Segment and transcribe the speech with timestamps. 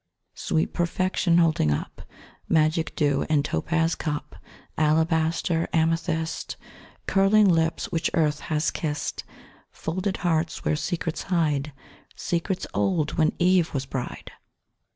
[0.33, 2.01] Sweet perfection, holding up
[2.49, 4.35] Magic dew in topaz cup,
[4.75, 6.57] Alabaster, amethyst
[7.05, 9.23] Curling lips which Earth has kissed,
[9.69, 11.71] Folded hearts where secrets hide,
[12.15, 14.31] Secrets old when Eve was bride!